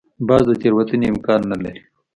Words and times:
باز 0.27 0.41
د 0.47 0.51
تېروتنې 0.61 1.05
امکان 1.13 1.41
نه 1.51 1.57
لري 1.63 1.81